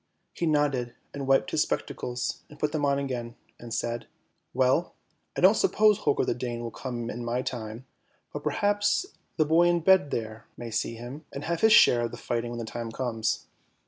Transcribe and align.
He 0.33 0.47
nodded, 0.47 0.95
and 1.13 1.27
wiped 1.27 1.51
his 1.51 1.61
spectacles, 1.61 2.41
and 2.49 2.57
put 2.57 2.71
them 2.71 2.83
on 2.83 2.97
again, 2.97 3.35
and 3.59 3.71
said," 3.71 4.07
Well, 4.51 4.95
I 5.37 5.41
don't 5.41 5.53
suppose 5.53 5.99
Holger 5.99 6.25
the 6.25 6.33
Dane 6.33 6.61
will 6.61 6.71
come 6.71 7.11
in 7.11 7.23
my 7.23 7.43
time, 7.43 7.85
but 8.33 8.41
perhaps 8.41 9.05
the 9.37 9.45
boy 9.45 9.65
in 9.67 9.81
bed 9.81 10.09
there 10.09 10.47
may 10.57 10.71
see 10.71 10.95
him, 10.95 11.25
and 11.31 11.43
have 11.43 11.61
his 11.61 11.71
share 11.73 12.01
of 12.01 12.09
the 12.11 12.17
fighting 12.17 12.49
when 12.49 12.57
the 12.57 12.65
time 12.65 12.91
comes." 12.91 13.45